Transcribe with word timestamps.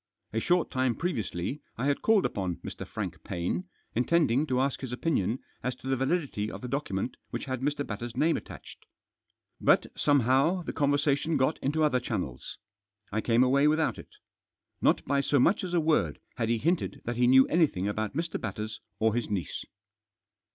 A 0.33 0.39
short 0.39 0.71
time 0.71 0.95
previously 0.95 1.61
I 1.77 1.85
had 1.85 2.01
called 2.01 2.25
upon 2.25 2.55
Mr. 2.65 2.87
Frank 2.87 3.23
Paine, 3.23 3.65
intending 3.93 4.47
to 4.47 4.59
ask 4.59 4.81
his 4.81 4.91
opinion 4.91 5.33
Digitized 5.33 5.35
by 5.35 5.41
THE 5.43 5.45
TERMINATION 5.45 5.69
OF 5.69 5.75
THE 5.75 5.75
VOYAGE. 5.75 5.75
293 5.75 5.75
as 5.75 5.75
to 5.75 5.87
the 5.87 5.95
validity 6.05 6.51
of 6.51 6.61
the 6.61 6.67
document 6.67 7.17
which 7.29 7.45
had 7.45 7.61
Mr. 7.61 7.85
Batters' 7.85 8.17
name 8.17 8.35
attached. 8.35 8.85
But, 9.61 9.85
somehow, 9.95 10.63
the 10.63 10.73
conver 10.73 10.95
sation 10.95 11.37
got 11.37 11.59
into 11.59 11.83
other 11.83 11.99
channels. 11.99 12.57
I 13.11 13.21
came 13.21 13.43
away 13.43 13.67
without 13.67 13.99
it. 13.99 14.09
Not 14.81 15.05
by 15.05 15.21
so 15.21 15.39
much 15.39 15.63
as 15.63 15.75
a 15.75 15.79
word 15.79 16.17
had 16.37 16.49
he 16.49 16.57
hinted 16.57 17.03
that 17.05 17.17
he 17.17 17.27
knew 17.27 17.47
anything 17.47 17.87
about 17.87 18.15
Mr. 18.15 18.41
Batters 18.41 18.79
or 18.97 19.13
his 19.13 19.29
niece. 19.29 19.65